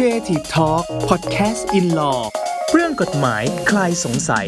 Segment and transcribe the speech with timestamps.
[0.00, 2.20] Creative Talk Podcast in Law
[2.72, 4.46] เรื่องกฎหมายคลายสงสัย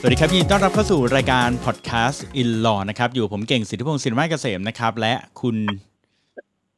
[0.00, 5.56] สวัสดีครับยินดีต้อนรับเข้าสู่รายการ Podcast in Law นะครับ อยู่ผมเก่งสิทธิพงศ์สินไม้เกษมนะครับ และคุณ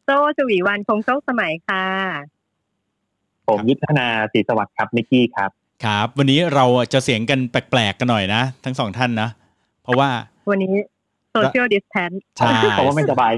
[0.04, 1.84] โซ่ชวีวันคงโชคสมัยค่ะ
[3.48, 5.50] ผมยุทธนาศรีสวัสดิ์ครับนิกกี้ครับ
[5.84, 9.28] ครับ วันนี้เราจะเสียงกันแปลกๆกันหน่อยนะ ทั้งสองท่านนะ
[9.82, 10.08] เพราะว่า
[10.50, 10.72] วันนี้
[11.36, 13.32] social distance ใช่เพราะว่าไม่สบาย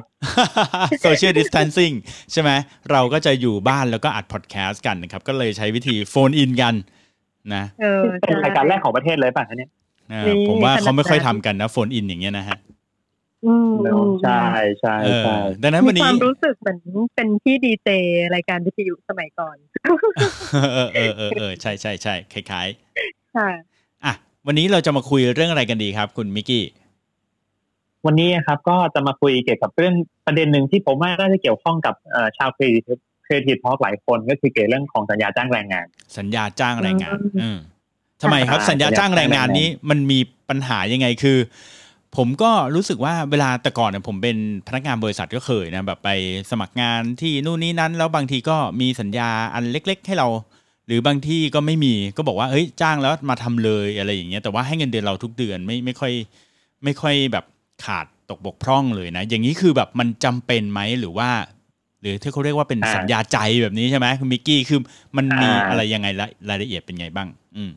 [1.04, 1.94] social distancing
[2.32, 2.50] ใช่ไหม
[2.90, 6.74] เราก็จะอยู่บ้านแล้วก็อัดพอดแคสต์กันนะครับ ก็เลยใช้วิธีโฟนอินกัน
[7.54, 9.70] นะเออเป็นรายการแรกของประเทศเลยป่ะเนี่ย
[10.10, 12.58] เออนี่ผมว่าเขาไม่ค่อยขนาดนั้นทำกันนะโฟนอินอย่างเงี้ยนะฮะ
[13.46, 13.72] อืม
[14.22, 14.42] ใช่
[14.80, 16.78] ใช่เออใช่ดังนั้นวันนี้มีความรู้สึกเหมือน
[17.14, 17.88] เป็นพี่ดีเจ
[18.34, 19.56] รายการวิทยุสมัยก่อน
[20.74, 22.68] เออเออเออเออใช่ใช่ใช่คล้าย
[23.36, 24.12] ค่ะๆอะ
[24.46, 26.64] วันนี้เราจะมาคุยเรื่องอะไรกันดีครับ คุณมิกกี้
[28.08, 29.94] วันนี้ครับก็จะมาคุยเกี่ยวกับเรื่อง
[30.26, 35.86] ประเด็นหนึ่งที่ผมว่าน่าจะเกี่ยวข้องกับเอ่อชาว creative crea tive ทอหลายคนก็คือเกี่ยวกับเรื่องของสัญญาจ้างแรงงาน
[36.18, 37.58] สัญญาจ้างแรงงาน อืมอืม
[38.22, 41.38] ทำไมครับอ่าสัญญาจ้างแรงงานนี้มันมีปัญหายังไงคือ
[42.16, 44.36] ผมก็รู้สึกว่าเวลาแต่ก่อนเนี่ยผมเป็น
[44.68, 46.08] พนักงานบริษัทก็เคยนะแบบไป
[46.50, 50.28] สมัครงานที่นู่นนี่นั้น แล้วบางทีก็มีสัญญาอันเล็ก ๆ ให้เรา
[50.86, 56.12] หรือบางที่ก็ไม่มีก็บอกว่าเฮ้ยจ้างแล้วมาทำเลยอะไรอย่างเงี้ยแต่ว่าให้เงินเดือนเราทุกเดือนไม่ไม่ค่อย
[56.84, 57.44] ไม่ค่อยแบบ
[57.84, 61.30] ขาดตกบกพร่องเลยนะ อย่างนี้คือแบบมันจำเป็นไหมหรือว่า
[62.00, 64.80] หรือที่เขาเรียกว่าเป็นอ่าสัญญาใจแบบนี้ใช่ไหมคุณมิกกี้คือ
[65.16, 67.72] มันมีอ่าอะไรยังไงละรายละเอียดเป็นไงบ้างอืม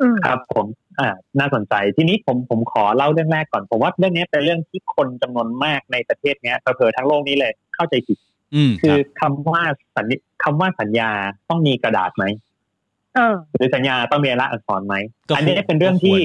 [0.00, 0.66] อืมครับผม
[0.98, 8.18] อ่าน่าสนใจทีนี้ผมผมขอเล่าเรื่องแรกก่อนผมว่าเรื่องนี้เป็นเรื่องที่คนจำนวนมากในประเทศเนี้ยเผลอๆทั้งโลกนี้เลยเข้าใจผิด
[8.54, 9.62] อืมคคืรัอบคำว่า
[9.96, 10.12] สัญญ
[10.44, 11.10] คำว่าสัญญา
[11.48, 12.24] ต้องมีกระดาษไหม
[13.16, 14.94] เออหรือสัญญาต้องมีลายลักษณ์อักษรไหม
[15.28, 16.18] ก็อันนี้เป็นเรื่องที่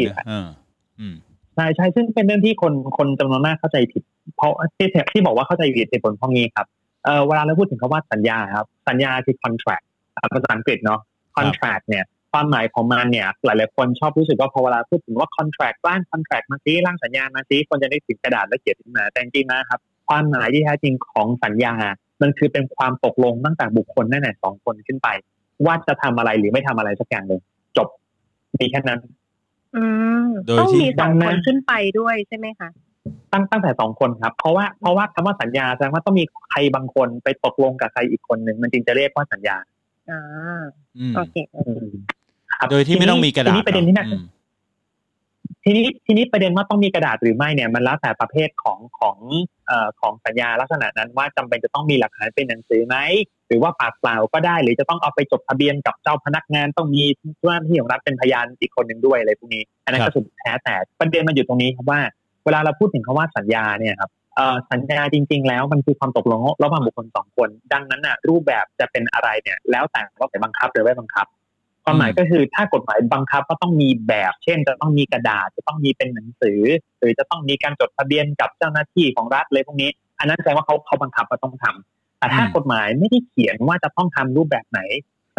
[1.55, 4.03] ใช่ใช่ซึ่งเป็นเรื่องที่คนคนจำนวนมากเข้าใจผิด
[4.37, 6.67] เพราะที่ที่บอกว่าเข้าใจผิดเหตุผลเพราะงี้ครับ
[7.05, 9.85] เออเวลาเราพูดถึงคำว่าสัญญาครับ สัญญาคือ contract
[10.33, 10.99] ภาษาอังกฤษเนาะ
[11.37, 21.73] contract เนี่ยความหมายของมันเนี่ย หลายๆคนชอบรู้สึกว่าพอเวลาพูดถึงว่า contract ร่าง contract มาซิร่างสัญญามาซิคนจะนึกถึงกระดาษและเขียนขึ้นมาแต่จริงนะครับ ความหมายที่แท้จริงของสัญญา
[22.21, 25.07] มันคือเป็นความตกลงตั้งแต่บุคคลนั่นแหละสองคนขึ้นไป
[25.65, 27.41] ว่าจะทำอะไรหรือไม่ทำอะไรสักอย่างหนึ่ง
[27.77, 27.87] จบ
[28.59, 28.99] มีแค่นั้น
[29.75, 29.83] อื
[30.23, 32.69] มโดยต้องที่มีสองดังนั้คน นขึ้นไปด้วยใช่ไหมคะ
[33.31, 39.57] ตั้งตั้งแต่สองคนครับ เพราะว่าเพราะว่าคำว่าสัญญาแสดงว่าต้องมีใครบางคนไปตกลงกับใครอีกคนหนึ่งมันจึงจะเรียกว่าสัญญา
[40.09, 40.21] อ่า
[40.97, 41.35] อืมโอเค
[42.51, 44.25] ครับโดยที่ไม่ต้องมีกระดาษทีนี้ประเด็นที่น่า อืม
[45.63, 49.17] ทีนี้ทีนี้ประเด็นว่าต้องมีกระดาษหรือไม่เนี่ยมันแล้วแต่ประเภทของของ
[49.67, 52.95] เอ่อของสัญญาลักษณะนั้นว่าจำเป็นจะต้องมีหลักฐานเป็นหนังสือไหม
[53.47, 57.03] หรือว่าปากเปล่าก็ได้หรือจะต้องเอาไปจดทะเบียนกับเจ้าพนักงานต้องมี
[57.39, 61.99] เจ้าหน้าที่ของรัฐเป็นพยานอีกคนหนึ่งด้วยอะไรพวกนี้ อันนั้นก็สุดแท้แต่ประเด็นมันอยู่ตรงนี้ครับว่า
[62.45, 64.11] เวลาเราพูดถึงคำว่าสัญญาเนี่ยครับ
[64.71, 71.25] สัญญาจริง ๆ แล้วมันคือความตกลงระหว่างบุคคลสองคน ดังนั้นน่ะรูปแบบจะเป็นอะไรเนี่ยแล้วแต่ว่าไปบังคับหรือไม่บังคับ
[71.83, 76.61] ความหมายก็คือถ้ากฎหมายบังคับก็ต้องมีแบบ เช่น จะต้องมีกระดาษจะต้องมีเป็นหนังสือ
[76.99, 79.89] หรือจะต้องมีการจดทะเบียนกับเจ้าหน้าที่ของรัฐเลยพวกนี้
[80.19, 84.79] อันนั้นแสดงว่าเขาเขาบังคับว่าต้องทำ แต่ถ้าอืมกฎหมายไม่ได้เขียนว่าจะต้องทำรูปแบบไหน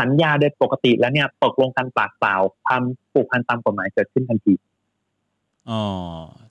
[0.00, 2.82] สัญญาโดยปกติแล้วเนี่ยตกลงกันปากเปล่าความ
[3.12, 4.54] ผูกพันตามกฎหมายเกิดขึ้นทันที
[5.70, 5.82] อ๋อ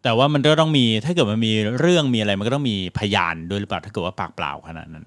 [0.03, 5.06] แต่ว่ามันก็ต้องมีถ้าเกิดมันมีเรื่องมีอะไรมันก็ต้องมีพยานด้วยหรือเปล่าถ้าเกิดว่าปากเปล่าขนาดนั้น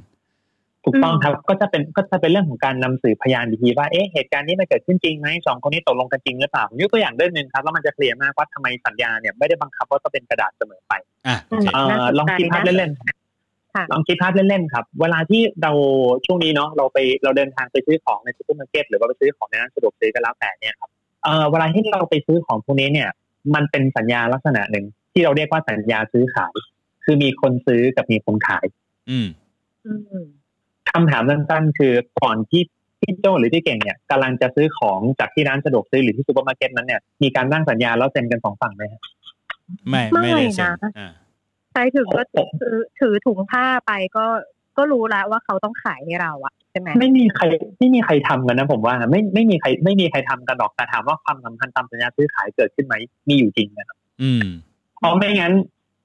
[0.85, 10.93] ถูกต้องครับก็จะเป็นก็จะเป็นเรื่องของการนำสืบพยานอีกทีว่าเอ๊ะเหตุการณ์นี้มันเกิดขึ้นจริงไหมสองคนนี้ตกลงกันจริงหรือเปล่าผมยกตัวอย่างเรื่องหนึ่งครับแล้วมันจะเคลียร์มากว่าทำไมสัญญาเนี่ยไม่ได้บังคับว่าต้องเป็นกระดาษเสมอไป
[11.27, 13.18] อะโอเคเอ่อลองคิดภาพเล่นค่ะๆ
[13.93, 15.73] ลองคิดภาพเล่นๆครับ เวลาที่เรา
[16.27, 20.91] ช่วงนี้เนาะเราไปเราเดินทางไปซื้อของในซูเปอร์มาร์เก็ตหรือว่าไปซื้อของในร้านสะดวกซื้อก็แล้วแต่เนี่ยครับ
[21.25, 23.09] เอ่อเวลาที่เราไปซื้อของพวกนี้เนี่ย
[23.55, 26.55] มันเป็นสัญญาลักษณะหนึ่งที่เราเรียกว่าสัญญาซื้อขาย
[27.05, 28.67] คือมีคนซื้อกับมีคนขาย
[29.11, 29.29] อืม
[29.87, 30.27] อืม
[30.91, 31.93] คำถามสั้นๆคือ
[32.23, 32.63] ก่อนที่
[33.01, 39.01] พี่โจหรือพี่เก่งเนี่ยกำลังจะซื้อของจากที่ร้านสะดวกซื้อหรือที่ซูเปอร์มาร์เก็ตนั้นเนี่ยมีการนั่งสัญญาแล้วเซ็นกันสองฝั่งไหมครับ
[39.91, 41.11] ไม่ไม่ได้เซ็นไม่นะอ่า
[41.73, 44.27] ใช่ถึงก็ถือถือถุงผ้าไปก็
[44.77, 47.45] ก็รู้แล้วว่าเขาต้องขายให้เราอะใช่ไหมไม่มีใคร
[47.79, 52.95] ไม่มีใครทำกันนะผมว่าไม่ไม่มีใคร ไม่มีใครทำกันหรอกแต่ถามว่าความสัมพันธ์ตามสัญญาซื้อขายเกิดขึ้นไหม
[53.29, 54.45] มีอยู่จริงนะครับ อืม
[54.99, 55.53] เพราะไม่งั้น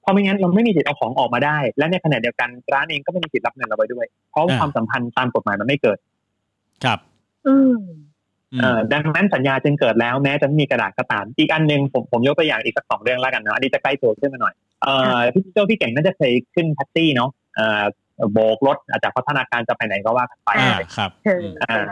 [0.02, 5.98] เพราะไม่งั้นเราไม่มีสิทธิ์เอาของออกมาได้ และในขณะเดียวกันร้านเองก็ไม่มีสิทธิ์รับเงินเราไปด้วย เพราะว่าอ่าความสัมพันธ์ตามกฎหมายมันไม่เกิด
[6.84, 6.98] ครับ
[7.46, 7.78] อืม
[8.52, 17.82] อืมเอ่อดังนั้นสัญญาจึงเกิดแล้วแม้จะไม่มีกระดาษกระตามอีกอันหนึ่งผมผมยกตัวอย่างอีกสักสองเรื่องแล้วกันเนาะอันนี้จะใกล้ตัวขึ้นมาหน่อย เอ่อพี่เจ้าพี่เก่งน่าจะเคยขึ้นแท็กซี่เนาะเอ่อ
[18.32, 21.84] โบกรถอาจจะพัฒนาการจะไปไหนก็ว่ากันไปอ่าครับเอออืมอ่า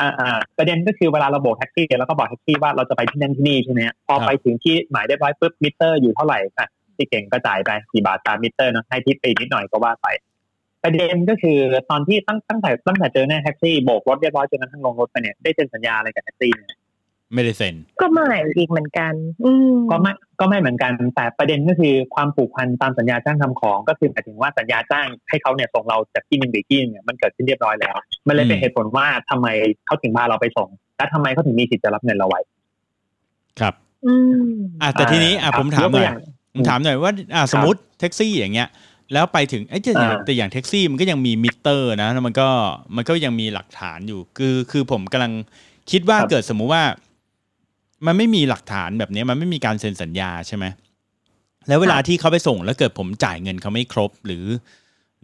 [0.00, 6.60] อ่าอ่าประเด็นก็คือเวลาเราโบกแท็กซี่แล้วก็บอกแท็กซี่ว่าเราจะไปที่นั่นที่นี่ใช่ไหมฮะพอครับไปถึงที่หมายเรียบร้อยปุ๊บมิเตอร์อยู่เท่าไหร่อะจ
[6.96, 10.06] พี่เก่งก็จ่ายไปกี่บาทตามมิเตอร์เนอะให้ทิปไปนิดหน่อยก็ว่าไป
[10.82, 11.58] ประเด็นก็คือ
[11.90, 16.78] ตอนที่ตั้งตั้งแต่ตั้งแต่เจอหน้าแท็กซี่โบกรถเรียบร้อยจนกระทั่งลงรถไปเนี่ยได้เซ็นสัญญาอะไรกับแท็กซี่เนี่ย
[17.34, 19.12] ไม่ได้เซ็น ก็ไม่อีกเหมือนกัน
[19.44, 27.96] อืมก็ไม่ก็ไม่เหมือนกัน แต่ประเด็นก็คือความผูกพันตามสัญญาจ้างทำของ ก็คือหมายถึงว่าสัญญาจ้างให้เขาเนี่ยส่งเราจากที่หนึ่งไปที่หนึงเนี่ยมันเกิดขึ้นเรียบร้อยแล้ว
[28.28, 29.46] มันเลยเป็นอืมเหตุผลว่าทำไม
[29.86, 32.40] เขาถึงพาเราไปส่ง และทำไมเขาถึงมีสิทธิ์จะรับเงินเราไว้
[33.60, 33.74] ครับ
[34.06, 34.14] อื
[34.50, 34.52] ม
[34.82, 36.18] อะแต่ทีนี้อะครับผมถามหน่อยยกตัวอย่าง
[36.54, 38.68] ผมถามหน่อยว่าอะสมมติแท็กซี่อย่างเงี้ย
[39.12, 42.48] แล้วไปถึงไอ้ยแต่อย่างอ่าแต่อย่างแท็กซี่มันก็ยังมีมิเตอร์นะแล้วมันก็
[42.96, 45.32] มันก็ยังมีหลักฐานอยู่ คือคือผมกำลัง
[45.90, 46.82] คิดว่าครับเกิดสมมุติว่า
[48.06, 50.64] มันไม่มีหลักฐานแบบนี้มันไม่มีการเซ็นสัญญาใช่ไหม
[51.68, 54.44] แล้วเวลาที่เขาไปส่งแล้วเกิดผมจ่ายเงินเขาไม่ครบหรือ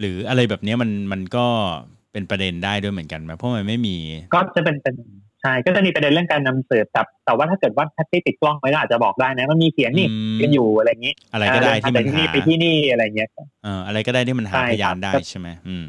[0.01, 1.47] หรืออะไรแบบเนี้ยมันมันก็
[2.13, 3.97] เป็นประเด็นได้ด้วยเหมือนกันไหมเพราะมันไม่มี
[4.35, 4.95] ก็จะเป็นเป็น
[5.43, 13.29] ใช่ก็จะมีประเด็นเรื่องการนำเสนอแต่แต่ว่าถ้าเกิดว่าแท็กซี่ติดกล้องไว้ก็อาจจะบอกได้นะมันมีเขียนนี่อืมกันอยู่อะไรอย่างนี้ อะไรก็ได้ที่มันที่นี่หาไปที่นี่อะไรอย่างเงี้ย
[13.65, 15.87] เอ่ออะไรก็ได้ที่มันหาใช่พยานครับได้ใช่ไหมอืม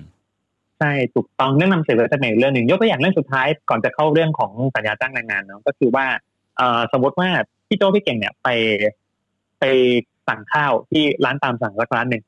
[0.80, 6.29] ใช่ถูกต้องเรื่องนำเสนอจะเป็นอีกเรื่องหนึ่งยกตัวอย่างเรื่องสุดท้ายก่อนจะเข้าเรื่องของสัญญาจ้างแรงงานเนาะก็คือว่าเอ่อ
[6.94, 7.30] สมมติว่า
[7.68, 8.48] พี่โจพี่เก่งเนี่ยไป
[9.60, 9.64] ไป
[10.28, 12.24] สั่งข้าวที่ร้านตามสั่งสักร้านหนึ่ง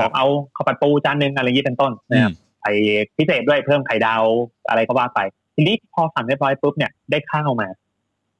[0.00, 2.32] บอกเอาข้าวผัดปูจานหนึ่งอะไรอย่างนี้เป็นต้นนะครับ
[2.62, 2.72] ไอ้
[3.16, 4.22] พิเศษด้วยเพิ่มไข่ดาว
[4.68, 5.20] อะไรก็ว่าไป
[5.56, 7.68] ทีนี้พอสั่งเรียบร้อยปุ๊บเนี่ยได้ข้าวมา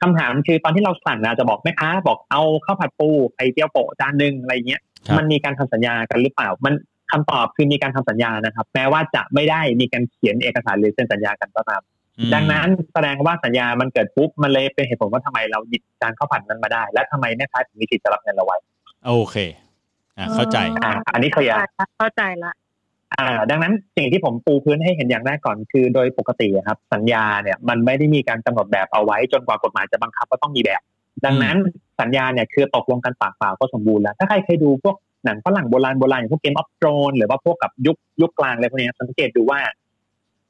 [0.02, 6.74] คำถามคือตอนที่เราสั่งนะจะบอกแม่ค้าบอกเอาข้าวผัดปูไข่เจียวโปะจานหนึ่งอะไรอย่างเงี้ยครับมันมีการทำสัญญากันหรือเปล่า มัน
[7.10, 11.97] คำตอบคือมีการทำสัญญานะครับ แม้ว่าจะไม่ได้มีการเขียนเอกสารหรือเซ็นสัญญากันก็ตามอืม
[12.34, 18.56] ดังนั้นแสดงว่าสัญญามันเกิดปุ๊บมันเลยเป็นเหตุผลว่าทำไมเราหยิบจานข้าวผัดนั้นมาได้ และทำไมแม่ค้าถึงมีสิทธิ์จะรับเงินเราไว้
[19.06, 19.36] โอเค
[20.18, 21.56] อะเข้าใจอ่าอันนี้เคลียร์
[21.98, 22.52] เข้าใจละ
[23.16, 30.82] อ่า ดังนั้นสิ่งที่ผมปูพื้นให้เห็นอย่างแรกก่อนคือโดยปกติอะครับ สัญญาเนี่ย มันไม่ได้มีการกำหนดแบบเอาไว้จนกว่ากฎหมายจะบังคับว่าต้องมีแบบ
[31.24, 31.56] ดังนั้น
[32.00, 39.60] สัญญาเนี่ยคือตกลงกันปากเปล่าก็สมบูรณ์แล้ว ถ้าใครเคยดูพวกหนังฝรั่งโบราณโบราณอย่างพวกเกมออฟโ o นหรือว่าพวกกับยุคยุคกลางอะไรพวกเนี้ยสังเกตดูว่า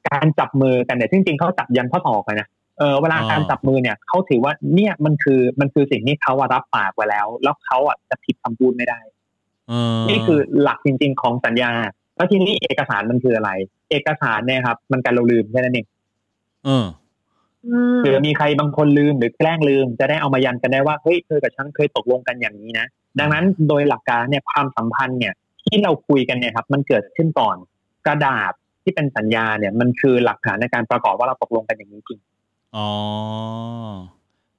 [0.09, 2.47] การจับมือกันเนี่ยจริงๆเขาจับยันข้อศอกเลยนะ
[2.79, 8.99] เออเวลาอ๋อการจับมือเนี่ยเขาถือว่าเนี่ยมันคือมันคือสิ่งที่เขาอะรับปากไว้แล้ว แล้วเขาอะจะผิดคำพูดไม่ได้
[9.69, 11.71] เออนี่คือหลักจริง ๆ ของสัญญา
[12.15, 13.51] แล้วทีนี้เอกสารมันคืออะไร
[13.91, 15.85] เอกสารเนี่ยครับ มันการเราลืมแค่นั้นเอง
[16.65, 16.85] เออ
[17.67, 22.85] อืมหรือมีใครบางคนลืมหรือแกล้งลืม จะได้เอามายันกันได้ว่าเฮ้ยเธอกับฉันเคยตกลงกันอย่างนี้นะ
[23.19, 27.57] ดังนั้นโดยหลักการเนี่ยความสัมพันธ์เนี่ย ที่เราคุยกันเนี่ยครับ มันเกิดขึ้นก่อน
[28.07, 28.53] กระดาษ
[28.83, 32.19] ที่เป็นสัญญาเนี่ยมันคือหลักฐานในการประกอบว่าเราตกลงกันอย่างนี้จริง
[32.75, 32.89] อ๋อ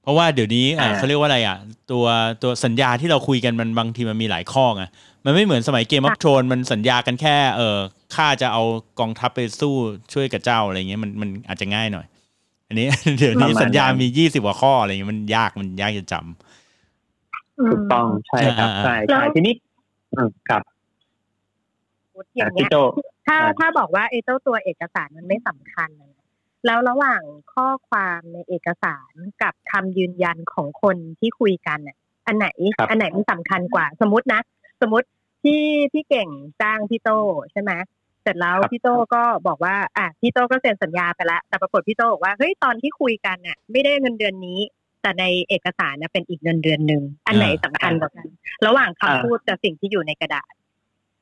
[0.01, 1.57] เพราะว่าเดี๋ยวนี้อะอ่าเขาเรียกว่าอะไรอะ
[1.91, 2.05] ตัว
[2.43, 4.83] ตัวสัญญาที่เราคุยกันมันบางทีมันมีหลายข้อไง
[5.25, 7.77] มันไม่เหมือนสมัยเกมออฟโทนมันสัญญากันแค่ เออ
[8.15, 8.63] ข้าจะเอา
[8.99, 9.73] กองทัพไปสู้
[10.13, 12.05] ช่วยกับเจ้าอะไรเงี้ยมันมันอาจจะง่ายหน่อย
[12.67, 12.87] อันนี้
[13.19, 19.53] เดี๋ยวนี้ประมาณสัญญานั้นมียี่สิบกว่าข้ออะไรเงี้ยมันยากมันยากจะจำถูกต้องใช่ครับอ่าใช่ใช่ทีนี้
[20.13, 20.61] อืมครับ
[22.35, 22.75] อย่างพี่เงี้ยโจ
[23.25, 26.13] ถ้าอ่าถ้าบอกว่าไอ้เจ้าตัวเอกสารมันไม่สำคัญนะ
[26.65, 27.21] แล้วระหว่าง
[27.53, 31.97] ข้อความในเอกสารกับคำยืนยันของคนที่คุยกันน่ะ
[32.27, 32.47] อันไหน
[32.77, 34.41] ครับอันไหนมันสำคัญกว่า สมมตินะ
[34.81, 35.07] สมมติ
[35.43, 35.61] ที่
[35.93, 36.29] พี่เก่ง
[36.61, 37.09] จ้างพี่โต
[37.51, 37.71] ใช่ไหม
[38.23, 44.59] เสร็จแล้วพี่โตก็บอกว่า อะพี่โตก็เซ็นสัญญาไปแล้วแต่ปรากฏพี่โตบอกว่าเฮ้ยตอนที่คุยกันน่ะ ไม่ได้เงินเดือนนี้
[45.01, 48.27] แต่ในเอกสารนะเป็นอีกเงินเดือนหนึ่งอันไหนสำคัญกว่ากัน
[48.65, 50.51] ระหว่างคำอ่าพูดกับสิ่งที่อยู่ในกระดาษ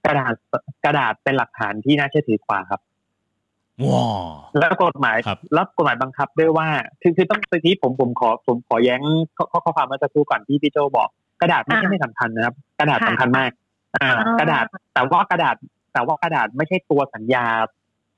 [0.06, 0.34] กระดาษ
[0.86, 2.82] กระดาษเป็นหลักฐานที่น่าเชื่อถือกว่าครับ
[3.86, 4.06] ว้า
[4.60, 6.68] แล้วกฎหมายครับแล้วกฎหมายบังคับด้วยว่า
[7.02, 9.02] คือคือต้องทีผมผมขอผมขอแย้ง
[9.38, 11.10] ข้อข้อข้อความเมื่อสักครู่ก่อนที่พี่โจบอก
[11.42, 13.52] กระดาษไม่ใช่อ่าไม่สำคัญนะครับ กระดาษค่ะสำคัญมาก
[13.96, 15.56] อ่าอ่า กระดาษแต่ว่ากระดาษ
[15.94, 17.46] แต่ว่ากระดาษไม่ใช่ตัวสัญญา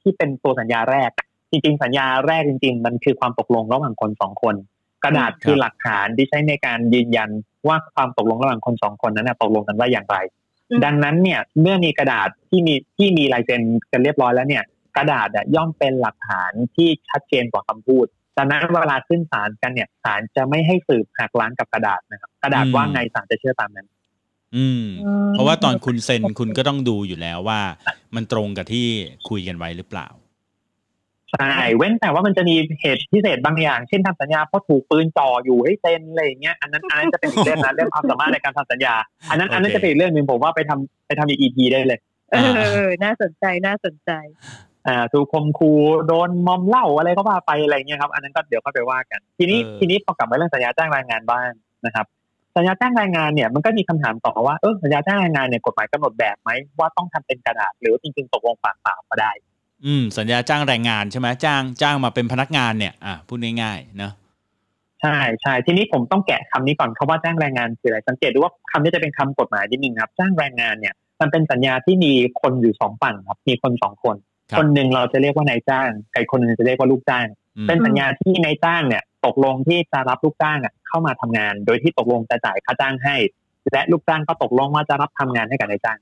[0.02, 1.12] ที่เป็นตัวสัญญาแรก
[1.52, 4.56] จริง ๆ สัญญาแรกจริง ๆ มันคือความตกลงระหว่างคนสองคน
[5.04, 7.30] กระดาษคือหลักฐานที่ใช้ในการยืนยัน
[7.68, 10.41] ว่าความตกลงระหว่างคนสองคนนั้นนะตกลงกันว่าอย่างไรอืม
[10.86, 13.62] ดังนั้นเนี่ยเมื่อมีกระดาษที่มีที่มีลายเซ็น
[13.92, 14.63] กันเรียบร้อยแล้วเนี่ย
[14.98, 18.06] กระดาษอะย่อมเป็นหลักฐานที่ชัดเจนกว่าคำพูด
[18.38, 23.88] ดังนั้นเวลาขึ้นศาลกันเนี่ยศาลจะไม่ให้สืบหักล้างกับกระดาษนะครับ กระดาษว่าไงศาลจะเชื่อตามนั้น
[24.56, 24.84] อืม
[25.32, 27.62] เพราะว่าตอนคุณเซ็นคุณก็ต้องดูอยู่แล้วว่า
[28.16, 28.88] มันตรงกับที่
[29.30, 30.08] คุยกันไว้หรือเปล่า
[31.40, 38.96] ใช่เว้นแต่ว่ามันจะมีเหตุพิเศษบางอย่าง เช่นทำสัญญาเพราะถูกปืนจ่ออยู่ให้เซ็นอะไรอย่างเงี้ยอันนั้นอันนั้นจะเป็นอีกเรื่องนะเรื่องความสามารถในการทำสัญญา
[39.30, 42.00] อันนั้นอันนั้นโอเคจะเป็นอีกเรื่องหนึ่งผมว่าไปทำไปทำอีก EP ได้เลย
[42.32, 42.38] เอ
[42.88, 44.12] อ น่าสนใจน่าสนใจ
[44.88, 45.72] อ่าถูกคมคู
[46.08, 51.50] โดนมอมเหล้าอะไรก็ว่าไปอะไรเงี้ยครับ อันนั้นก็เดี๋ยวค่อยไปว่ากัน ทีนี้เออทีนี้พอกลับมาเรื่องสัญญาจ้างแรงงานบ้าง
[51.86, 52.06] นะครับ
[52.56, 59.32] สัญญาจ้างแรงงานเนี่ยมันก็มีคำถามต่อว่าเออสัญญาจ้างแรงงานเนี่ยกฎหมายกำหนดแบบไหมว่าต้องทำเป็นกระดาษหรือว่าจริงๆตกลงปากเปล่าก็ได้
[59.86, 64.14] อืม สัญญาจ้างแรงงานใช่ไหมจ้างจ้างมาเป็นพนักงานเนี่ย อะพูดง่ายๆเนอะ
[65.02, 74.16] ใช่ใช่ทีนี้ผมต้องแกะคำนี้ก่อนคาว่าจ้างแรงงานคืออะไรสังเกตดูว่าคำนี้จะเป็นคำกฎหมายนิดนึงครับจ้างแรงงานเนี่ย มันเป็นสัญญาที่มีคนอยู่สองฝั่งครับ มีคนสองคน
[74.52, 77.26] ครับคนหนึ่งเราจะเรียกว่านายจ้างใครคนหนึ่งจะเรียกว่าลูกจ้าง
[77.58, 83.16] อืมเป็นสัญญาที่นายจ้างเนี่ย ตกลงที่จะรับลูกจ้างอะเข้ามาทำงาน โดยที่ตกลงจะจ่ายค่าจ้างให้
[83.72, 86.00] และลูกจ้างก็ตกลงว่าจะรับทำงานให้กับนายจ้าง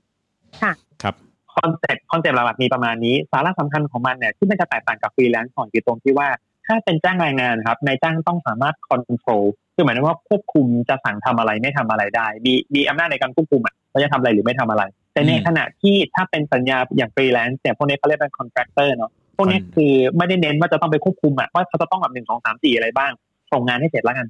[1.02, 1.14] ครับ
[1.54, 6.28] concept concept หลักๆมีประมาณนี้ สาระสำคัญของมันเนี่ยที่มันจะแตกต่างกับฟรีแลนซ์ของคือตรงที่ว่า
[6.66, 9.42] ถ้าเป็นจ้างแรงงานครับนายจ้างต้องสามารถ control
[9.74, 23.10] คือหมายถึงว่าควบคุมจะสั่งทำอะไรไม่ทำอะไรได้ มีมีอำนาจในการควบคุมอะว่าจะทำอะไรหรือไม่ทำอะไร แต่ในอืมขณะที่ถ้าเป็นสัญญาอย่างฟรีแลนซ์เนี่ยพวกนี้เขาเรียกเป็น contractor เนาะพวกนี้ Con- คือไม่ได้เน้นว่าจะต้องไปควบคุมอะว่าเขาจะต้องแบบหนึ่งสองสามสี่อะไรบ้าง
[23.52, 24.26] ส่งงานให้เสร็จแล้วกัน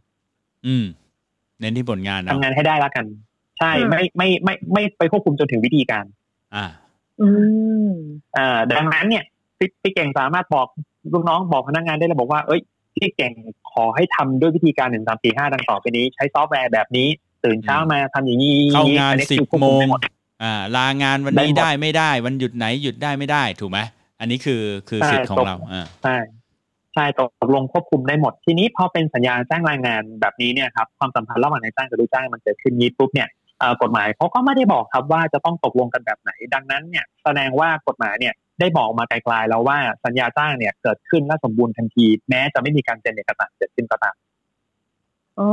[0.66, 0.84] อืม
[1.60, 3.04] เน้นที่ผลงานทำเนาะงานให้ได้แล้วกัน
[3.58, 6.04] ใช่อืมไม่ไม่ไม่ไม่ไปควบคุมจนถึงวิธีการ
[6.54, 6.66] อ่า
[7.22, 7.28] อื
[7.88, 7.90] ม
[8.36, 9.24] อ่าดังนั้นเนี่ย
[9.58, 10.66] พี่พี่เก่งสามารถบอก
[11.12, 12.60] ลูกน้องบอกพนักงานได้เลยบอกว่า เอ้ย
[12.94, 13.32] พี่เก่ง
[13.72, 17.08] ขอให้ทำด้วยวิธีการหนึ่งสามสี่ห้าดังต่อไปนี้ ใช้ซอฟต์แวร์แบบนี้
[17.44, 20.00] ตื่นเช้ามาทำอย่างนี้เข้างานอัสิบคือควบโมคุงได้หด
[20.42, 23.78] อ่า ลางานวันนี้ได้หมดได้ไม่ได้ วันหยุดไหนหยุดได้ไม่ได้ถูกไหม
[24.20, 26.16] อันนี้คือคือใช่สิทธิ์ของตกเราอ่าใช่
[26.94, 33.39] ใช่ตกลงควบคุมได้หมดทีนี้พอเป็นสัญญาจ้างแรงงานแบบนี้เนี่ยครับความสัมพันธ์ระหว่างนายจ้างกับลูกจ้างมันเกิดขึ้นนี้ปุ๊บเนี่ยเอ่อ
[33.82, 44.14] กฎหมายเขาก็ไม่ได้บอกครับว่าจะต้องตกลงกันแบบไหน ดังนั้นเนี่ยแสดงว่ากฎหมายเนี่ยได้บอกมาไกลๆแล้วว่าสัญญาจ้างเนี่ยเกิดขึ้นและสมบูรณ์ทันที แม้จะไม่มีการเซ็นเอกสารเกิดขึ้นก็ตาม
[45.36, 45.50] โอ้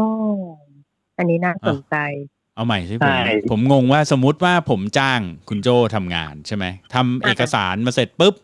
[1.17, 1.95] อันนี้น่าสนใจ
[2.55, 8.35] เอาใหม่สิผใช่มผมงงว่าสมมุติว่าผมจ้างคุณโจทำงานใช่ไหมทำเอกสารมาเสร็จปุ๊บ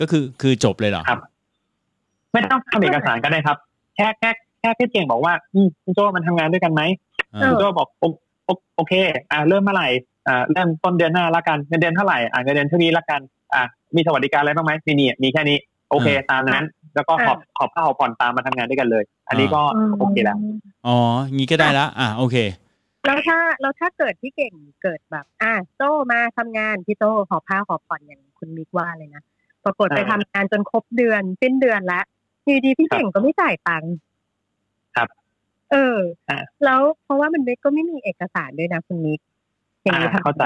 [0.00, 1.20] ก็คือคือจบเลยเหรอครับ
[2.32, 3.56] ไม่ต้องทำเอกสารก็ได้ครับ
[3.96, 6.82] แค่แค่แค่พี่เก่งบอกว่า อืมคุณโจมันทำงานด้วยกันไหม
[7.34, 7.88] อ่าเออคุณโจบอก
[8.78, 8.94] โอโอโอเค
[9.30, 9.88] อ่าเริ่มเมื่อไหร่
[10.28, 13.20] อ่าเริ่มต้นเดือนหน้าละกันเงินเดือนเท่าไหร่อ่าเงินเดือนเท่านี้ละกัน
[13.54, 13.62] อ่า
[13.96, 15.58] มีสวัสดิการอะไรบ้างไหมมีนี่มีแค่นี้
[15.90, 19.62] โอเคตามนั้น แล้วก็ขอบขอบผ้าขอบผ่อนตามมาทำงานด้วยกันเลย อันนี้ก็
[19.98, 20.38] โอเคแล้ว
[20.86, 20.96] อ๋อ
[21.34, 22.36] งี้ก็ได้ละอ่าโอเค
[23.06, 29.22] แล้วถ้าแล้วถ้าเกิดพี่เก่งเกิดแบบ อะโต้มาทำงานพี่โต้ขอผ้าขอผ่อนอย่างคุณมิกว่าเลยนะ
[29.64, 32.04] ปรากฏไปอ่าทำงานจนครบเดือนสิ้นเดือนแล้ว
[32.44, 34.07] อยู่ดีพี่เก่งก็ไม่จ่ายตังค์ครับ
[35.72, 35.98] เออ
[36.28, 39.20] อ่าแล้วเพราะว่ามันก็ไม่มีเอกสารด้วยนะคุณมิก
[39.82, 40.44] อย่างนี้อ่าทำเข้าใจ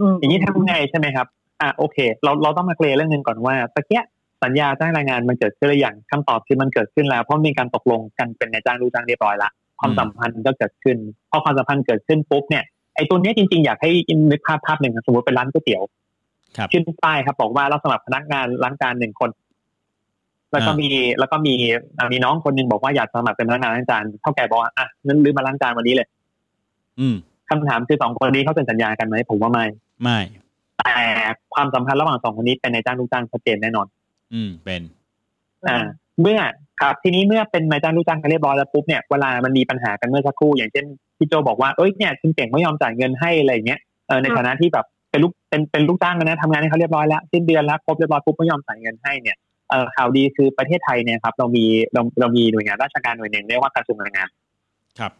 [0.00, 1.26] อืมอย่างนี้ทำไงใช่ไหมครับ
[1.60, 4.04] อ่าโอเค เราเราต้องมาเคลียร์เรื่องหนึงก่อนว่าตะเกีย
[4.44, 10.96] สัญญาจ้างแรงงานมันเกิดขึ้นหรือยังคำตอบคือมันเกิดขึ้นแล้ว เพราะมีการตกลงกันเป็นนายจ้างลูกจ้างเรียบร้อยละความสัมพันธ์ก็เกิดขึ้น
[11.30, 13.90] พอความสัมพันธ์เกิดขึ้นปุ๊บเนี่ยไอ้ตัวเนี้ยจริงๆ อยากให้
[14.30, 15.82] นึกภาพภาพหนึ่งนะสมมติเป็นร้านก๋วยเตี๋ยว
[16.56, 19.30] ครับขึ้นป้ายครับบอกว่าเราสมัครพนักงานล้างจานหนึ่งคน
[20.52, 21.54] แล้วก็อ่ามีมีแล้วก็มี
[21.98, 26.08] อ่ามีน้องคนหนึ่งบอกว่าอยากสมัครเป็นพนักงานล้างจานเท่าแก่บอกว่าอะงั้นลืมมาล้างจานวันนี้เลย
[27.00, 27.16] อืม
[27.50, 29.64] คำถามคือสองคนนี้เขาเซ็นสัญญากันไหมผมว่าไม่
[30.02, 30.18] ไม่
[30.78, 30.96] แต่
[31.54, 33.86] ความสัมพันธ์ระหว่างสองคนนี้เป็นนายจ้างลูกจ้างชัดเจนแน่นอน
[34.34, 34.82] อืมเป็น
[35.68, 35.84] อ่า
[36.20, 36.38] เมื่อ
[36.80, 40.84] ครับ ทีนี้เมื่อเป็นนายจ้างลูกจ้างกันเรียบร้อยแล้วปุ๊บเนี่ยเวลามันมีปัญหากันเมื่อสักครู่อย่างเช่น
[41.18, 49.47] พี่โจบอกว่าเอ้ยเนี่ยคุณเก่งไม่ยอมจ่ายเงินให้อะไรอย่างเงี้ยเออในฐานะที่แบบเป็นลูกเป็นเป็นลูกจ้างกันนะทำงานให้เขาเรียบร้อยแล้วสิ้นเดือนแล้วครบเรียบร้อยปุ๊บไม่ยอมจ่ายเงินให้เนี่ยเออ
[49.96, 54.28] ข่าวดีคือประเทศไทยเนี่ยครับ เรามีเราเรามีหน่วยงานราชการหน่วยหนึ่งเรียกว่ากระทรวงแรงงาน
[54.98, 55.12] ครับ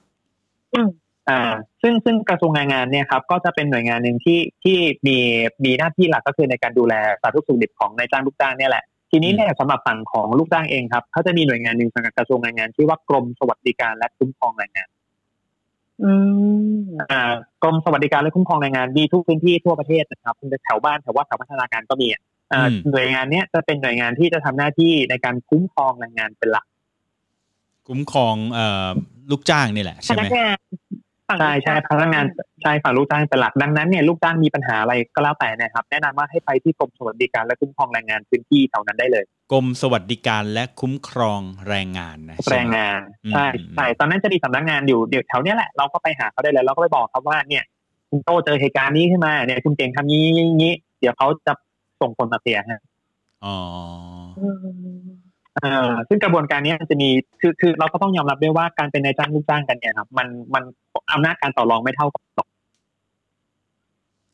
[0.74, 0.88] อืม
[1.28, 1.40] อ่า
[1.82, 5.16] ซึ่งซึ่งกระทรวงแรงงานเนี่ยครับ ก็จะเป็นหน่วยงานหนึ่งที่ที่มี
[5.64, 14.88] มีหน้าที่หลักก็คือในการดูแลสาธารณสุขดิบของนายจ้างลูกจ้างเนี่ยแหละทีนี้เนี่ยสำหรับฝั่งของลูกจ้างเองครับเขาจะมีหน่วยงานหนึ่งสังกัดกระทรวงแรงงานชื่อว่ากรมสวัสดิการและคุ้มครองแรงงาน
[16.04, 16.12] อื
[16.80, 22.37] มอ่ากรมสวัสดิการและคุ้มครองแรงงานมีทุกพื้นที่ทั่วประเทศนะครับแถวบ้านแถววัดแถวพัฒนาการก็มีอะอ่าอืม
[22.90, 26.66] หน่วยงานเนี้ยจะเป็นหน่วยงานที่จะทำหน้าที่ในการคุ้มครองแรงงานเป็นหลัก
[27.88, 28.88] คุ้มครองเอ่อ
[29.30, 30.58] ลูกจ้างนี่แหละพใช่ไหมนักงาน
[31.28, 32.24] ฝั่งใช่ใช่พนักงาน
[32.62, 47.64] ใช่ฝั่งลูกจ้างเป็นหลักดังนั้นเนี่ยลูกจ้างมีปัญหาอะไรก็แล้วแต่นะครับ แนะนำว่าให้ไปที่กรมสวัสดิการและคุ้มครองแรงงานพื้นที่แถวนั้นได้เลยกรมสวัสดิการและคุ้มครองแรงงานนะใช่แรไหมงงานอืมใช่ใช่ตอนนั้นจะมีสำนักงานอยู่เดี๋ยวแถวเนี้ยแหละเราก็ไปหาเขาได้เลยเราก็ไปบอกครับว่าเนี่ย
[48.10, 51.52] คุณโตเจอเหตุการณ์นี้ขึ้นมาเนี่ยคุณเก่งทำนี้นี้นี้เดี๋ยวเขาจะ
[52.00, 52.82] ส่งคนมาเคลียร์ฮะ
[53.44, 53.56] อ๋อ
[54.38, 54.58] อืม
[55.62, 57.08] เออซึ่งกระบวนการเนี้ยมันจะมี
[57.40, 60.62] คือคือเราก็ต้องยอมรับด้วยว่าการเป็นนายจ้างลูกจ้างกันเนี่ยครับ มันมัน
[61.12, 62.48] อำนาจการต่อรองไม่เท่ากันหรอก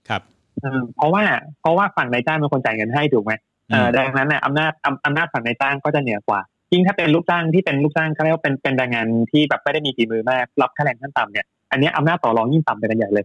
[0.09, 0.23] ครับ
[0.61, 1.23] เออเพราะว่า
[1.61, 3.33] เพราะว่าฝั่งนายจ้างเป็นคนจ่ายเงินให้ถูกไหม
[3.71, 6.41] เอ่อดังนั้นเนี่ยอำนาจอำอำนาจฝั่งนายจ้างก็จะเหนือกว่า
[6.73, 13.25] ยิ่งถ้าเป็นลูกจ้างที่เป็นลูกจ้างเขาเรียกว่าเป็นเป็นแรงงานที่แบบไม่ได้มีฝีมือมากรับค่าแรงขั้นต่ำเนี่ยอันเนี้ยอำนาจต่อรองยิ่งต่ำไปกันใหญ่เลย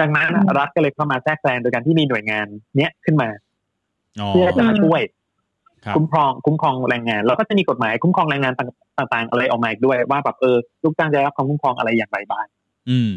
[0.00, 0.28] ดังนั้น
[0.58, 2.46] รัฐก็เลยเข้ามาแทรกแซงโดยการที่มีหน่วยงาน
[2.78, 3.49] เนี้ยขึ้นมาอ๋อ
[4.28, 5.02] เพื่อจะมาช่วย
[5.84, 8.54] ครับคุ้มครองคุ้มครองแรงงานแล้วก็จะมีกฎหมายคุ้มครองแรงงาน
[8.98, 12.46] ต่าง ๆ อะไรออกมาอีกด้วยว่าแบบเออลูกจ้างจะได้รับความคุ้มครองอะไรอย่างไรบ้าง
[12.90, 13.12] อืม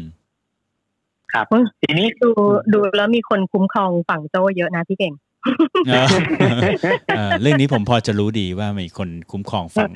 [1.32, 1.46] ครับ
[1.82, 2.30] ทีนี้ดู
[2.72, 5.14] ดูแล้วมีคนคุ้มครองฝั่งโจเยอะนะพี่เก่ง
[5.88, 6.06] เออ
[7.16, 9.90] เออเรื่องนี้ผมพอจะรู้ดีว่ามีคนคุ้มครองฝั่ง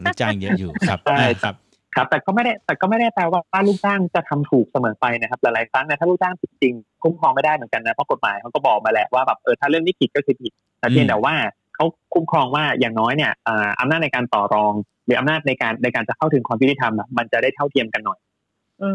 [0.00, 1.54] ลูกจ้างเยอะอยู่ครับใช่อ่าครับ
[1.96, 11.34] ครับแต่ก็ไม่ได้แต่ก็ไม่ได้แปลว่าว่าลูกจ้างจะทำถูกเสมอไปนะครับหลายๆครั้งเนะถ้าลูกจ้างผิดจริงคุ้มครองไม่ได้เหมือนกันนะเพราะกฎหมายเขาก็บอกมาแหละว่าแบบเออถ้าเรื่องนี้ผิดก็คือผิดแต่เพียงแต่ว่า
[11.74, 11.84] เขา
[12.14, 14.72] คุ้มครองว่าอย่างน้อยเนี่ยอ่าอำนาจในการต่อรอง
[15.06, 18.18] หรืออำนาจในการในการจะเข้าถึงความยุติธรรมอะมันจะได้เท่าเทียมกันหน่อย
[18.82, 18.90] อื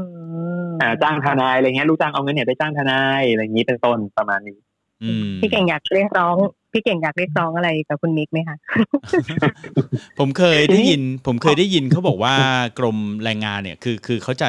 [0.68, 4.67] มอ่าจ้างทนายอะไรเงี้ยลูกจ้างเอาเงินเนี่ยไปจ้างทนายอะไรอย่างนี้เป็นต้นประมาณนี้อืม
[5.42, 6.36] พี่เก่งอยากเรียกร้อง
[6.72, 8.58] พี่เก่งอยากเรียกร้องอะไรกับคุณมิกไหมคะ
[10.20, 12.34] ผมเคยได้ยิน ผมเคยได้ยินเขาบอกว่า
[12.80, 14.48] กรมแรงงานเนี่ย คือคือเขาจะ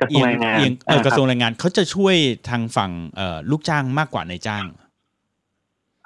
[0.00, 2.16] กระทรวงแรงงานเอียงเอออ่ากระทรวงแรงงานเขาจะช่วย
[2.48, 4.64] ทางฝั่งเอ่อลูกจ้างมากกว่านายจ้าง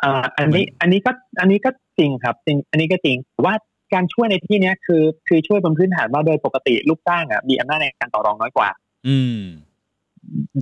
[0.02, 3.54] อ่าอันนี้อันนี้ก็อันนี้ก็จริงครับจริงอันนี้ก็จริงว่า
[3.94, 8.68] การช่วยในที่เนี้ยคือ คือช่วยบนพื้นฐานว่าโดยปกติลูกจ้างอะมีอำนาจในการต่อรองน้อยกว่า
[9.08, 9.40] อืม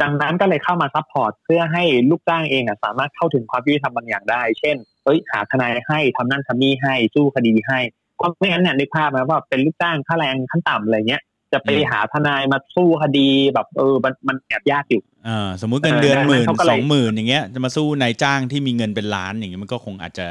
[0.03, 7.81] ดังนั้นก็เลยเข้ามา support เพื่อให้ลูกจ้างเองอะสามารถเข้าถึงความยุติธรรมบางอย่างได้ เช่นเฮ้ยหาทนายให้ทำนั่นทำนี่ให้สู้คดีให้
[8.17, 11.23] เพราะไม่งั้นเนี่ยนึกภาพไหมว่าเป็นลูกจ้างค่าแรงขั้นต่ำอะไรเงี้ย
[11.53, 20.27] จะไปอืมหาทนายมาสู้คดีแบบเออมันมันแอบยากอยู่อ่าสมมุติเงินเดือนเออหมื่นเขาก็เลยสองหมื่นอย่างเงี้ยจะมาสู้นายจ้างที่มีเงินเป็นล้านอย่างเงี้ยมันก็คงอาจจะ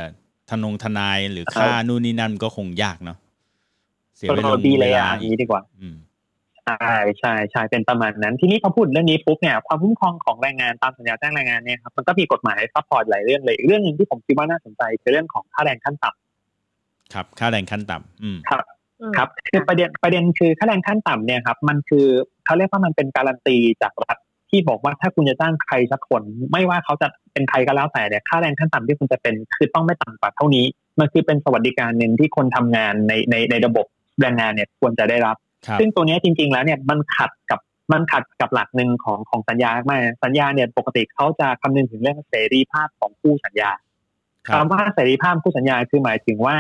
[0.50, 3.18] ทนงทนายหรือค่านู่นนี่นั่นก็คงยากเนาะ
[4.18, 5.96] เสียเวลาดีเลยเวอะลาอย่างนี้ดีกว่า อืม
[6.68, 22.06] ใช่ใช่ใช่เป็นประมาณนั้น ทีนี้พอพูดเรื่องนี้ปุ๊บเนี่ยความคุ้มครองของแรงงานตามสัญญาจ้างแรงงานเนี่ยครับมันก็มีกฎหมาย support หลายเรื่องเลยอีกเรื่องหนึ่งที่ผมคิดว่าน่าสนใจคือเรื่องของค่าแรงขั้นต่ำครับ ค่าแรงขั้นต่ำอืมครับคือประเด็นประเด็นคือค่าแรงขั้นต่ำเนี่ยครับมันคือ
[22.46, 24.18] เขาเรียกว่ามันเป็นการันตีจากรัฐ
[24.50, 26.22] ที่บอกว่าถ้าคุณจะจ้างใครสักคน
[26.52, 30.66] ไม่ว่าเขาจะเป็นใครก็แล้วแต่เนี่ยค่าแรงขั้นต่ำที่คุณจะเป็นคือต้องไม่ต่ำกว่าเท่านี้
[31.00, 33.86] มันคือเป็นสวัสดิการหนึ่งที่คนทำงานในในในระบบ
[34.22, 35.47] แรงงานเนี่ยควรจะได้รับครับ
[35.80, 37.60] ซึ่งตัวเนี้ยจริง ๆ แล้วเนี่ยมันขัดกับ
[37.92, 43.72] มันขัดกับหลักหนึ่งของของสัญญามากสัญญาเนี่ยปกติเขาจะคำนึงถึงเรื่องเสรีภาพของคู่สัญญา
[44.48, 46.58] ครับคำว่าเสรีภาพคู่สัญญาคือหมายถึงว่า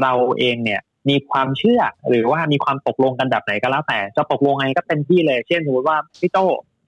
[0.00, 6.38] เราเองเนี่ยมีความเชื่อหรือว่ามีความตกลงกันแบบไหนก็แล้วแต่ จะตกลงไงก็เป็นที่เลย เช่นสมมติว่าพี่โต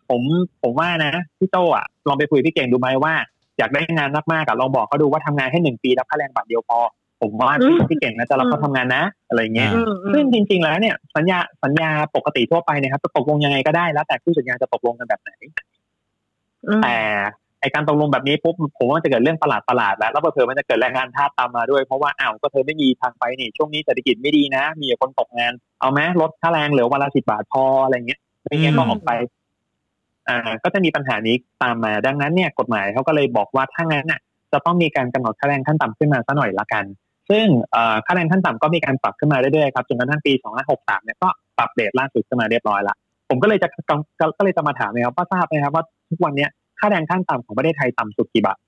[0.09, 0.23] ผม
[0.63, 3.15] ผมว่านะพี่โตอะลองไปคุยพี่เก่งดูไหมว่า
[3.59, 6.79] อยากได้งานมากๆอะลองบอกเขาดูว่าทำงานแค่หนึ่งปีแล้วค่าแรงบาทเดียวพอ
[7.25, 15.31] ผมว่าพี่อืมพี่เก่งนะจะรับเขาทำงานนะ อะไรเงี้ยอ่าอืมอืมซึ่งจริง ๆ แล้วเนี่ย สัญญาสัญญาปกติทั่วไปเนะครับจะตกลงยังไงก็ได้แล้วแต่คู่สัญญาจะตกลงกันแบบไหน
[16.67, 16.97] อืมแต่
[17.61, 29.11] ไอการตกลงแบบนี้ปุ๊บผมว่ามันจะเกิดเรื่องประหลาดประหลาดๆแล้วแล้วเผื่อๆมันจะเกิดแรงงานทาสตามมาด้วยเพราะว่าอ้าวก็เธอไม่มีทางไปนี่ช่วงนี้เศรษฐกิจไม่ดีนะ มีแต่คนตกงาน เอาไหมลดค่าแรงเหลือวันละสิบาทพออะไรเงี้ยไม่งั้นก็ออกไป
[30.29, 34.21] อ่า ก็จะมีปัญหานี้ตามมา ดังนั้นเนี่ยกฎหมายเขาก็เลยบอกว่าถ้างั้นน่ะ
[34.53, 36.85] จะต้องมีการกำหนดค่าแรงขั้นต่ำขึ้นมาสักหน่อยละกัน
[37.31, 40.33] ซึ่งเอ่อค่าแรงขั้นต่ำก็มีการปรับขึ้นมาเรื่อยๆครับจนกระทั่งปี
[40.69, 42.97] 2563 เนี่ยก็ปรับเดทล่าสุดขึ้นมาเรียบร้อยละ
[43.29, 43.95] ผมก็เลยจะก็
[44.39, 48.59] ก็เลยจะมาถามนะครับว่าทราบไหมครับว่าทุกวันเนี้ยค่าแรงขั้นต่ำของประเทศไทยต่ำสุดกี่บาท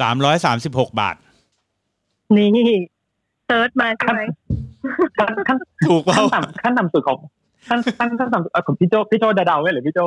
[0.00, 1.16] สามร้อยสามสิบหกบาท
[2.36, 2.50] นี่
[3.46, 4.20] เซิร์ชมาใช่ไหม
[5.18, 7.18] ขั้นขั้นถูกเปล่าขั้นต่ำขั้นต่ำสุดของ
[7.68, 10.00] ขั้นขั้นขั้นต่ำสุดเอ่อของพี่โจพี่โจเดาๆไว้หรือพี่โจ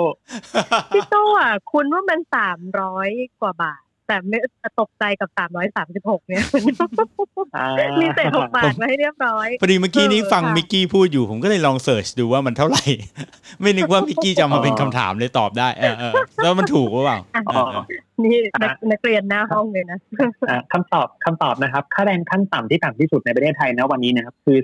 [0.93, 3.09] พี่โตอะคุณว่ามันสามร้อย
[3.41, 4.39] กว่าบาท แต่ไม่
[4.81, 6.43] ตกใจกับสามร้อยสามสิบหกเนี่ย
[7.57, 7.67] อ่า
[8.01, 12.83] มีเศษหกบาทมาให้เรียบร้อยพอดีเมื่อกี้นี้เออฟังค่ะมิกกี้พูดอยู่ผมก็เลยลองเสิร์ชดูว่ามันเท่าไหร่
[13.61, 17.83] ไม่นึกว่ามิกกี้จะเอามาเป็นคำถามเลยตอบได้เออเออแล้วมันถูกหรือเปล่าเออเออ
[18.23, 19.99] นี่นักนักเรียนหน้าห้องเลยนะ
[20.49, 24.57] อ่าคำตอบคำตอบนะครับ ค่าแรงขั้นต่ำที่ต่ำที่สุดในประเทศไทยนะวันนี้นะครับ คือ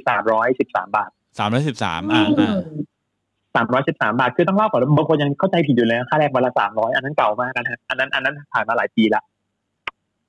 [0.45, 2.57] 313บาทสามร้อยสิบสามอ่าอ่า
[3.65, 9.21] 313บาท คือต้องเล่าก่อนว่าบางคนยังเข้าใจผิดอยู่เลยนะค่าแรงวันละ300อันนั้นเก่ามากนะฮะอันนั้นอันนั้นผ่านมาหลายปีละ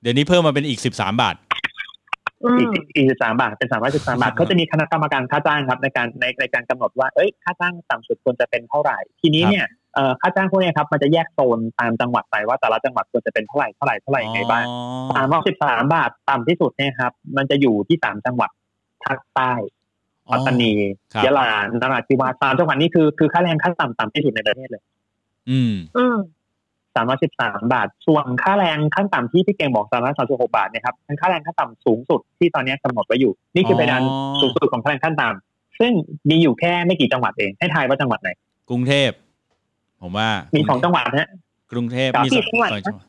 [0.01, 1.35] เดี๋ยวนี้เพิ่มมาเป็นอีกสิบสามบาท
[2.43, 14.65] อือีกมอีก13บาทเป็น313บาทเขาจะมีคณะกรรมการค่าจ้างครับในการในในการกำหนดว่าเอ้ยค่าจ้างต่ำสุดควรจะเป็นเท่าไหร่ ทีนี้เนี่ยเอ่อค่าจ้างพวกเนี้ยครับมันจะแยกโซนตามจังหวัดไปว่าแต่ละจังหวัดควรจะเป็นเท่าไหร่เท่าไหร่เท่าไหร่ยังไงบ้าง
[15.15, 18.49] สามร้อยสิบสามบาทต่ำที่สุดเนี่ยครับ มันจะอยู่ที่สามจังหวัด
[19.05, 19.53] ภาคใต้
[20.31, 20.71] ปัตตานี
[21.13, 24.83] ครับยะลานราธิวาสสามจังหวัดนี้คือคือค่าแรงขั้นต่ำต่ำที่สุดในประเทศเลย
[25.49, 34.01] อืมอืมสามร้อยสิบสามบาท ส่วนค่าแรงขั้นต่ำที่พี่เก่งบอกสามร้อยสามสิบหกบาทเนี่ยครับเป็นค่าแรงขั้นต่ำสูงสุดที่ตอนนี้กำหนดไว้อยู่ นี่คืออเพดาน
[34.41, 35.91] สูงสุดของค่าแรงขั้นต่ำซึ่ง
[36.29, 38.29] มีอยู่แค่ไม่กี่จังหวัดเองให้ทายว่าจังหวัดไหน
[38.69, 39.11] กรุงเทพ
[40.01, 41.29] ผมว่ามีมีสองจังหวัดนะ
[41.71, 43.07] กรุงเทพครับมีสองกี่จังหวัดสองนะจังหวัด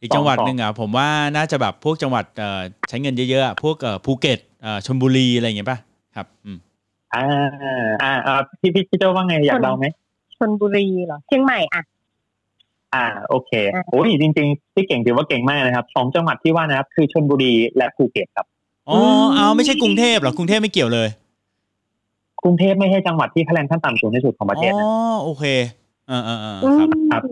[0.00, 5.78] อีกจังหวัดสองหนึ่งอะผมว่าน่าจะแบบพวกจังหวัดเอ่อใช้เงินเยอะๆอะพวกเอ่อภูเก็ตเอ่อชลบุรีอะไรอย่างเงี้ยป่ะ
[6.16, 6.58] ครับอืม
[7.14, 7.24] อ่า
[8.02, 9.86] อ่าอ่าพี่พี่พี่โจว่าไงอยากเดาไหม
[10.36, 11.82] ชนบุรีเหรอเชียงใหม่อะ
[12.94, 18.46] อ่าโอเคอ่าโอ้ยจริงๆพี่เก่งถือว่าเก่งมากนะครับสองจังหวัดที่ว่านะครับ คือชลบุรีและภูเก็ตครับ
[18.88, 18.98] อ๋อ
[19.34, 21.08] เอาไม่ใช่กรุงเทพเหรอกรุงเทพไม่เกี่ยวเลย
[22.42, 24.86] กรุงเทพไม่ใช่จังหวัดที่ค่าแรงขั้นต่ำสูงที่สุดของประเทศอ๋อนะ
[25.24, 25.44] โอเค
[26.08, 27.22] เออเออเอออืครับมครับ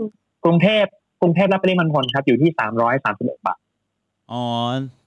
[0.45, 0.85] กรุงเทพ
[1.21, 3.59] กรุงเทพและปริมณฑลครับอยู่ที่สามร้อยสามสิบเอ็ดบาท
[4.33, 4.43] อ๋อ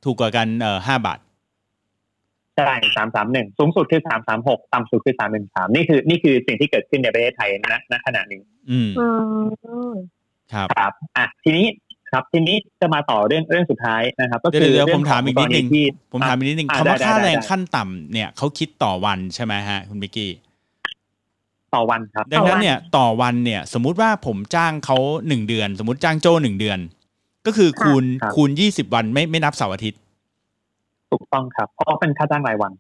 [0.06, 1.20] ถูกกว่ากันเอ่อห้าบาท
[2.56, 9.08] ใช่สามสามหนึ่งสูงสุดคือสามสามหกต่ำสุดคือสามหนึ่งสามนี่คือ นี่คือสิ่งที่เกิดขึ้นในประเทศไทยณณขณะนี้ อืมอื
[9.92, 9.94] ม
[10.54, 11.66] ครับครับอะทีนี้
[12.12, 20.32] ครับทีนี้จะมาต่อเรื่องเรื่องสุดท้ายนะครับ ก็เดี๋ยวคือเดี๋ยวเรื่ผมถามอีกนิดนึงที่ผมถามอีกนิดนึงอะคำว่าได้ค่าได้แรงได้ขั้นต่ำเนี่ยเขาคิดต่อวันใช่ไหมฮะคุณมิกกี้
[21.76, 26.80] ต่อวันครับดังนั้นเนี่ยต่อวันเนี่ย สมมุติว่าผมจ้างเขาหนึ่งเดือน สมมติจ้างโจ้หนึ่งเดือน
[27.46, 30.00] ก็คือคูณครับคูณยี่สิบวันไม่ไม่นับเสาร์อาทิตย์
[31.12, 32.72] ถูกต้องครับเพราะว่าเป็นค่าจ้างรายวัน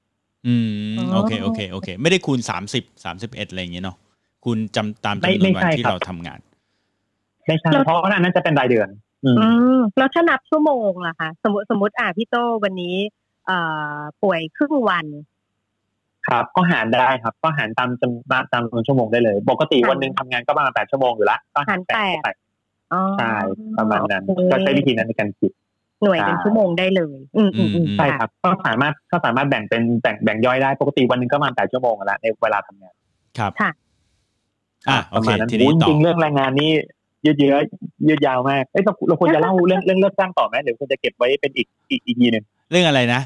[0.48, 3.98] อืมอ๋อโอเคโอเคโอเค ไม่ได้คูณสามสิบสามสิบเอ็ดอะไรอย่างเงี้ยเนาะ
[4.44, 6.40] คูณจำตามไม่จำนวนวันไม่ใช่ที่ครับเราทำงาน
[7.48, 8.90] ไม่ใช่เพราะว่าอันนั้นจะเป็นรายเดือน
[9.24, 12.96] อืมอืมแล้วถ้านับชั่วโมงล่ะคะสมมติสมมติอะพี่โตวันนี้
[13.48, 13.58] เอ่
[13.96, 15.06] อป่วยครึ่งวัน
[16.28, 22.30] ครับ ก็หารได้ครับ ก็หารตามจำนวนตามจำนวนชั่วโมงได้เลย ปกติหารวันหนึ่งทำงานก็ประมาณแปดชั่วโมงอยู่ละก็หารแปดเข้าไป
[22.94, 23.34] อ๋อใช่
[23.78, 25.52] ประมาณนั้นโอเคก็ใช้วิธีนั้นในการคิด
[26.04, 32.94] หน่วยเป็นใช่ชั่วโมงได้เลยอืมอืมอืมอืมใช่ครับ ก็สามารถก็สามารถแบ่งเป็นแบ่งแบ่งย่อยได้ ปกติวันหนึ่งก็ประมาณแปดชั่วโมงแล้วในเวลาทำงาน
[33.40, 33.72] ครับ ค่ะ
[34.90, 36.72] อะปโอระเคมาณนั้นทีนี้โอ้จต่อริงๆเรื่องแรงงานนี่
[37.26, 37.56] ยืดเยื้อ
[38.08, 43.22] ยืดยาวมากเอ้ยเราเราควรจะเล่าเรื่องเรื่องเลิกจ้างต่อไหมหรือควรจะเก็บไว้เป็นอีกอีกอีกทีหนึ่งเรื่องอะไรนะ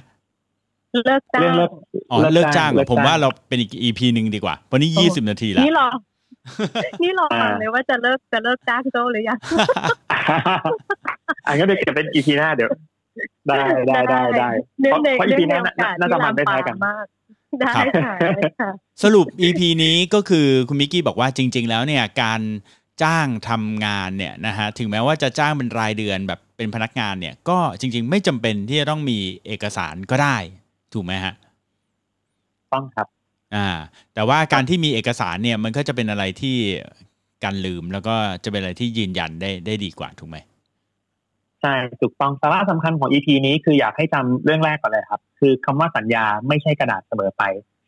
[1.05, 1.69] เลิกจ้าเรื่องงเลิก
[2.11, 5.87] อ๋อเลิกจ้างเหรอผมว่าเลิกเราเป็นอีก EP หนึ่งดีกว่าวันนี้ยี่สิบนาทีแล้วนี่รอ
[7.03, 9.39] นี่รอฟังอ่าเลยว่าจะเลิกจะเลิกจ้างโตหรือยัง
[11.47, 12.69] อันก็เดี๋ยวเก็บเป็นอีพีหน้าเดี๋ยว
[13.47, 14.49] ได้ได้ได้ได้
[14.79, 17.05] เนื่องในเพราะ EP เนื่องในหน้าโอกาสน่าจะที่มันไม่ลำแพ้ปางกันมาก
[17.61, 17.73] ได้
[18.03, 18.71] ค่ะได้ค่ะ
[19.03, 22.41] สรุป EP นี้ก็คือคุณมิกกี้บอกว่าจริง ๆ แล้วเนี่ยการ
[23.03, 30.37] จ้างทำงานเนี่ยนะฮะถึงแม้ว่าจะจ้างเป็นรายเดือนแบบเป็นพนักงานเนี่ยก็จริง ๆ ไม่จำเป็นที่จะต้องมีเอกสารก็ได้
[30.93, 31.33] ถูกไหมฮะ
[32.73, 33.07] ต้องครับ
[33.55, 33.67] อ่า
[34.13, 36.57] แต่ว่าการที่มีเอกสารเนี่ยมันก็จะเป็นอะไรที่
[37.43, 40.37] การลืมแล้วก็จะเป็นอะไรที่ยืนยันได้ได้ดีกว่าถูกไหม
[41.61, 47.43] ใช่ถูกต้องสาระสำคัญของ EP นี้คืออยากให้จำเรื่องแรกก่อนเลยครับ คือคำว่าสัญญาไม่ใช่กระดาษเสมอไป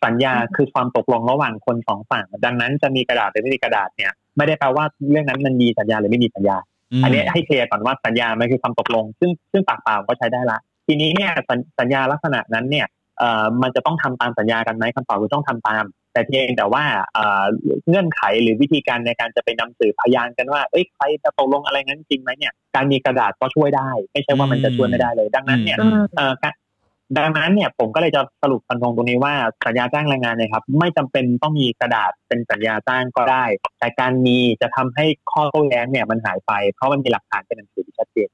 [0.05, 6.57] สัญญาคือความตกลงระหว่างคนสองฝั่ง ดังนั้นจะมีกระดาษหรือไม่มีกระดาษเนี่ย ไม่ได้แปลว่าเรื่องนั้นมันมีสัญญาหรือไม่มีสัญญา
[7.01, 12.87] มอันนี้ให้เคลียร์ก่อนว่าสัญญามันคือความตกลง ซึ่งซึ่งปากเปล่าก็ใช้ได้ละ ทีนี้เนี่ยสัญสัญญาลักษณะนั้นเนี่ย
[13.19, 17.43] เอ่อมันจะต้องทำตามสัญญากันไหมคำตอบคือต้องทำตาม แต่เพียงแต่ว่าเอ่อ
[17.87, 26.53] เงื่อนไขหรือวิธีการในการจะไปนำสืบพยานกันว่าเอ้ยใครจะตกลงอะไรงั้นจริงไหมเนี่ยการมีกระดาษก็ช่วยได้ ไม่ใช่ว่ามันจะช่วยไม่ได้เลย ดังนั้นเนี่ยอืมเอ่อการ
[27.17, 29.33] ดังนั้นเนี่ยผมก็เลยจะสรุปฟันธงตรงนี้ว่า
[29.65, 33.45] สัญญาจ้างแรงงานเนยครับ ไม่จำเป็นต้องมีกระดาษเป็นสัญญาจ้างก็ได้
[33.79, 38.29] แต่การมีจะทำให้ข้อโต้แย้งเนี่ยมันหายไป เพราะมันมีหลักฐานเป็นหนังสือที่ชัดเจน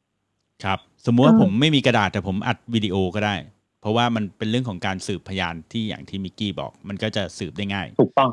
[0.63, 3.35] ครับ สมมุติว่าอืมผมไม่มีกระดาษแต่ผมอัดวิดีโอก็ได้
[3.81, 8.29] เพราะว่ามันเป็นเรื่องของการสืบพยานที่อย่างที่มิกกี้บอก มันก็จะสืบได้ง่าย ถูกต้อง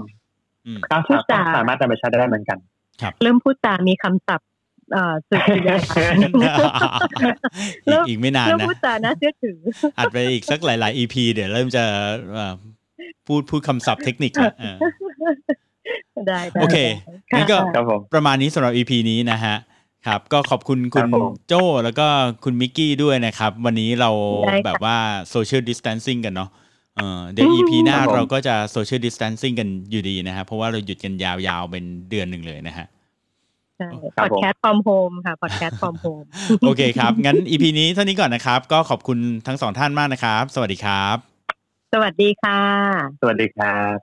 [0.67, 2.59] อืมก็พูดจาสามารถนำไปใช้ได้เหมือนกัน
[3.23, 4.49] เริ่มพูดจามีคำศัพท์
[4.93, 9.59] เอ่อสืบพยานอีกอีกไม่นานเริ่มนะพูดจาน่าเชื่อถือ
[9.99, 11.85] อัดไปอีกสักหลาย ๆ EP เดี๋ยวเริ่มจะ
[12.33, 12.55] เอ่อ
[13.27, 14.77] พูดพูดคำศัพท์เทคนิคละเออ
[16.29, 16.77] ได้ได้โอเค
[17.31, 19.57] ได้งั้นก็ค่ะครับผมประมาณนี้สำหรับ EP นี้นะฮะ
[20.07, 22.07] ครับ ก็ขอบคุณคุคณรับผมโจ้แล้วก็
[22.45, 24.11] คุณมิกกี้ด้วยนะครับ วันนี้เรา
[24.47, 24.97] ได้ค่ะแบบว่า
[25.35, 26.51] social distancing กันเนาะ
[26.97, 32.87] เออเดี๋ยว EP หน้าครับผมเราก็จะ social distancing กันอยู่ดีนะครับเพราะว่าเราหยุดกันยาวๆ เป็นเดือนหนึ่งเลยนะฮะ
[33.79, 36.23] ใช่ครัพบอดแคสต์ฟอร์มโฮมค่ะ Podcast from Home
[36.67, 41.17] โอเคครับ งั้น EP นี้เท่านี้ก่อนนะครับ ก็ขอบคุณทั้งสองท่านมากนะครับ สวัสดีครับ
[41.93, 42.61] สวัสดีค่ะ
[43.21, 43.97] สวัสดีครับ